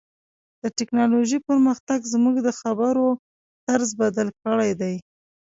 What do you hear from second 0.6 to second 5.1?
د ټکنالوژۍ پرمختګ زموږ د خبرو طرز بدل کړی دی.